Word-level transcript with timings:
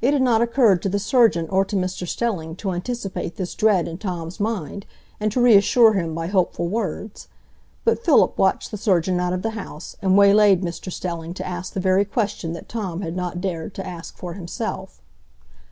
It 0.00 0.12
had 0.12 0.22
not 0.22 0.40
occurred 0.40 0.82
to 0.82 0.88
the 0.88 1.00
surgeon 1.00 1.48
or 1.48 1.64
to 1.64 1.74
Mr 1.74 2.06
Stelling 2.06 2.54
to 2.58 2.70
anticipate 2.70 3.34
this 3.34 3.56
dread 3.56 3.88
in 3.88 3.98
Tom's 3.98 4.38
mind, 4.38 4.86
and 5.18 5.32
to 5.32 5.40
reassure 5.40 5.94
him 5.94 6.14
by 6.14 6.28
hopeful 6.28 6.68
words. 6.68 7.26
But 7.84 8.04
Philip 8.04 8.38
watched 8.38 8.70
the 8.70 8.76
surgeon 8.76 9.18
out 9.18 9.32
of 9.32 9.42
the 9.42 9.50
house, 9.58 9.96
and 10.00 10.16
waylaid 10.16 10.62
Mr 10.62 10.92
Stelling 10.92 11.34
to 11.34 11.44
ask 11.44 11.72
the 11.72 11.80
very 11.80 12.04
question 12.04 12.52
that 12.52 12.68
Tom 12.68 13.00
had 13.00 13.16
not 13.16 13.40
dared 13.40 13.74
to 13.74 13.84
ask 13.84 14.16
for 14.16 14.34
himself. 14.34 15.02